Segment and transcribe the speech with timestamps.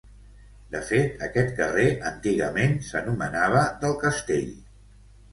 [0.75, 4.49] De fet aquest carrer antigament s'anomenava del castell.